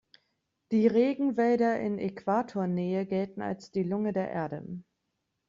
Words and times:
Die 0.71 0.87
Regenwälder 0.87 1.79
in 1.79 1.99
Äquatornähe 1.99 3.05
gelten 3.05 3.43
als 3.43 3.69
die 3.69 3.83
Lunge 3.83 4.13
der 4.13 4.31
Erde. 4.31 4.65